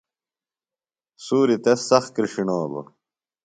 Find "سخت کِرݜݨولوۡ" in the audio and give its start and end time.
1.89-2.85